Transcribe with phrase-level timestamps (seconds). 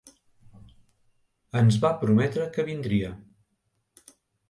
[1.63, 3.15] Ens va prometre que vindria.